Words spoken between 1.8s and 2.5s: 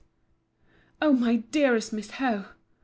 MISS HOWE!